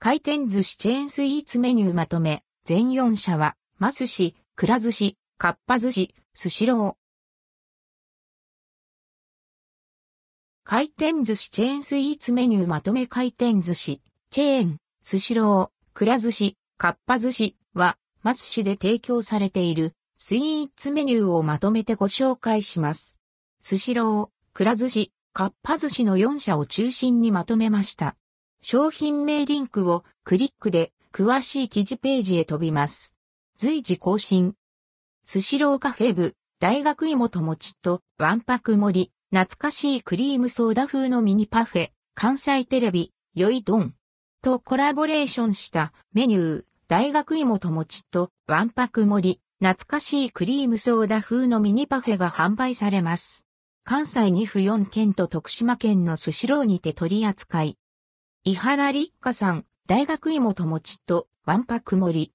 [0.00, 6.94] 回転寿司チェーンスイーツメニューまとめ、全4社は、マスシ、くら寿司、かっぱ寿司、スシロー。
[10.62, 23.18] 回転寿司チェーンスイーツメニューまとめ回転寿司、チェーン、スシロー、くら寿司、かっぱ寿司は、マスシで提供されているスイーツメニューをまとめてご紹介します。
[23.60, 28.14] スシロー、くら寿司、かっぱ寿司の4社を中心にまとめました。
[28.60, 33.14] 商品名リンクをクリックで詳しい記事ページへ飛びます。
[33.56, 34.54] 随時更新。
[35.24, 43.94] スシローカフェ部、大学芋と餅とワンパク盛り、懐かしいクリームソーダ風のミニパフェ、関西テレビ、よいどん。
[44.42, 53.44] とコラボレーションしたメニュー、大学芋と餅とワンパク盛り、懐かしいクリームソーダ風のミニパフェが販売されます。
[53.84, 57.78] 関西2府4県と徳島県のスシローにて取り扱い。
[58.44, 62.32] 伊原立花さん、大学芋と餅とワンパク盛り。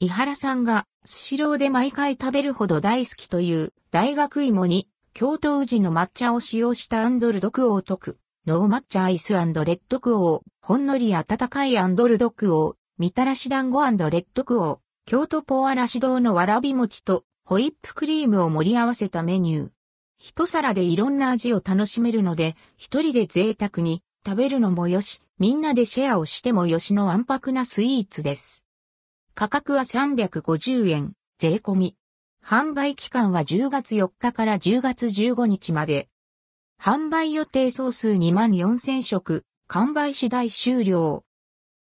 [0.00, 19.70] 伊原さんがスシローで毎回食べるほど大好きという大学芋に京都宇治の抹茶を使用したアンドルドクオー特、ノー抹茶アイスレッドクオー、ほんのり温かいアンドルドクオー、みたらし団子レッドクオー、京都ポーアラシ堂のわらび餅とホイップクリームを盛り合わせたメニュー。
[20.18, 28.64] 一皿でいろんな味を楽しめるので、一人で贅沢に食べるのもよし、みんなでシェアをしてもよしの安泊なスイーツです。
[29.36, 31.96] 価格は350円、税込み。
[32.44, 36.08] 販売期間は10月4日から10月15日まで。
[36.82, 41.24] 販売予定総数2万4000食、完売次第終了。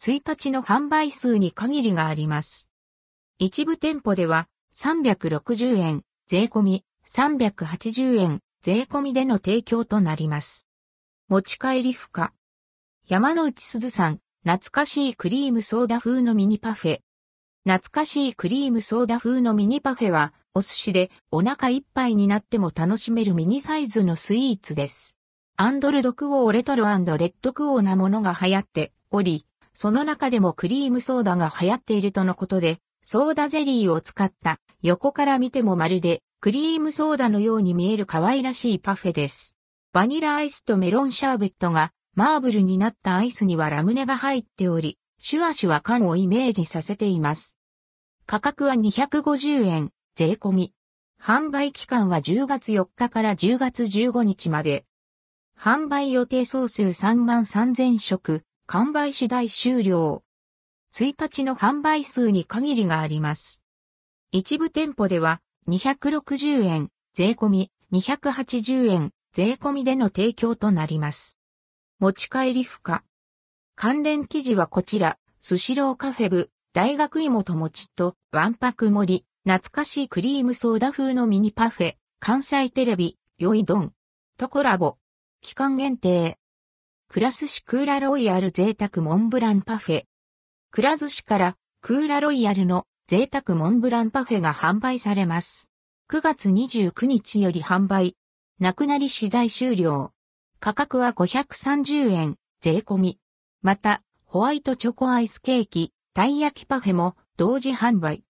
[0.00, 2.70] 1日の販売数に限りがあります。
[3.38, 10.66] 一部店舗では360円、税込み、380円、税込みでの提供となります。
[11.28, 12.32] 持ち帰り不可。
[13.06, 17.00] 山之内すずさん、懐かしいクリームソーダ風のミニパフェ。
[17.64, 25.14] 懐かしいクリームソーダ風のミニパフェは、お寿司でお腹いっぱいになっても楽しめるミニサイズのスイーツです。
[25.58, 29.44] アンドルドクオーレトロレッドクオーなものが流行っており、
[29.74, 39.58] その中でもクリームソーダが流行っているとのことで、ソーダゼリーを使った横から見てもまるでクリームソーダのように見える可愛らしいパフェです。
[39.92, 47.58] バニラアイスとメロンシャーベットがマーブルになったアイスにはラムネが入っており、シュワシュワ感をイメージさせています。
[48.24, 50.72] 価格は250円、税込み。
[51.20, 54.84] 販売期間は10月4日から10月15日まで。
[55.58, 60.22] 販売予定総数3万3000食、完売次第終了。
[60.94, 63.64] 1日の販売数に限りがあります。
[64.30, 71.38] 一部店舗では260円、税込み280円、税込みでの提供となります。
[72.00, 73.04] 持ち帰り不可。
[73.76, 83.92] 関連記事はこちら、スシローカフェ部、大学芋と餅と、ワンパク盛り、懐かしいクリームソーダ風のミニパフェ、関西テレビ、よいどん、
[84.38, 84.96] とコラボ。
[85.42, 86.38] 期間限定。
[87.08, 90.04] クラスシクーラロイヤル贅沢モンブランパフェ。
[90.70, 95.70] クラ寿司からクーラロイヤルの贅沢モンブランパフェが販売されます。
[96.10, 98.16] 9月29日より販売。
[98.58, 100.13] なくなり次第終了。
[100.64, 103.18] 価格は530円、税込み。
[103.60, 108.24] また、ホワイトチョコアイスケーキ、たい焼きパフェも同時販売。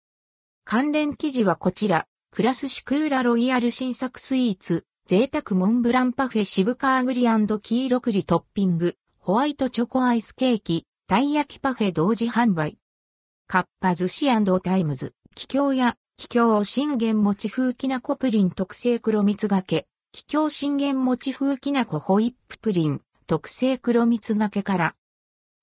[0.65, 12.78] 関連記事はこちら、クラスシクーラロイヤル新作スイーツ、贅沢モンブランパフェ渋川栗黄色栗トッピング、ホワイトチョコアイスケーキ、たい焼きパフェ同時販売。
[13.47, 14.27] カッパ寿司
[14.61, 24.95] タイムズ、気境や、気境を信玄餅風きなこプリン特製黒蜜がけ、桔梗信玄餅風きなこホイッププリン、特製黒蜜がけから。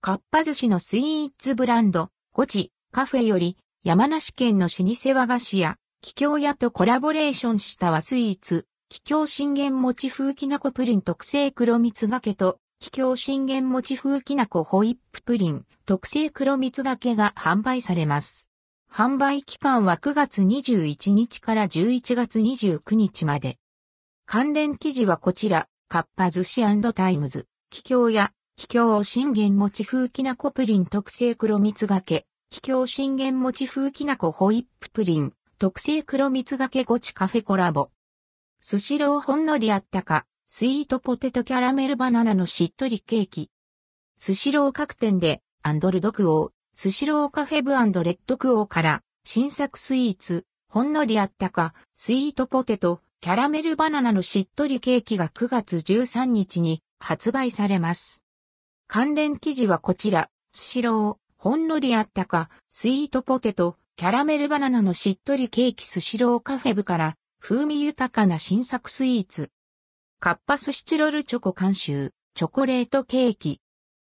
[0.02, 18.50] かっぱ寿司のスイーツブランド、ゴチ、カフェより、山梨県の老舗和菓子屋、桔梗屋とコラボレーションした和スイーツ、桔梗信玄餅風きなこプリン特製黒蜜がけと、桔梗信玄餅風きなこホイッププリン、特製黒蜜がけが販売されます。
[18.92, 23.61] 販売期間は9月21日から11月29日まで。
[24.34, 26.64] 関連記事はこちら、カッパ寿司
[26.94, 37.90] タイムズ、気境や、気境信玄餅風きなこプリン特製黒蜜がけ、桔梗信玄餅風きなこホイッププリン、特製黒蜜がけごちカフェコラボ。
[38.62, 43.50] スシローほんのりあったか、スイートポテト、キャラメルバナナのしっとりケーキ。
[44.18, 58.24] スシロー各店で、アンドルドクオー、スシローカフェブレッドクオーから、新作スイーツ、ほんのりあったか、スイートポテト、キャラメルバナナのしっとりケーキが9月13日に発売されます。
[58.88, 69.52] 関連記事はこちら、スシロー、ほんのりあったか、スイートポテト、キャラメルバナナのしっとりケーキスシローカフェ部から、風味豊かな新作スイーツ。
[70.20, 73.62] カッパスシチロルチョコ監修、チョコレートケーキ。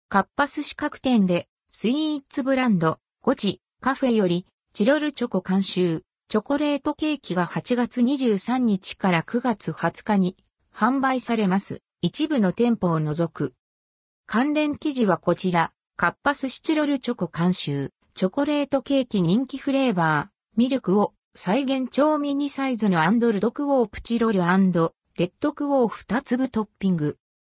[0.10, 10.36] カッパス四角店で、スイーツブランド、ゴチ、カフェより、チロルチョコ監修、チョコレートケーキが8月23日から9月20日に
[10.74, 11.84] 販売されます。
[12.02, 13.54] 一部の店舗を除く。
[14.26, 27.20] 関連記事はこちら、カッパスシチロルチョコ監修、チョコレートケーキ人気フレーバー、ミルクを再現超ミニサイズのアンドルドクオープチロルレッドクオー2粒トッピング。